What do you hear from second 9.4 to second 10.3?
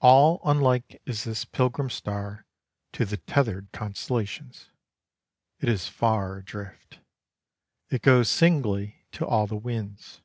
the winds.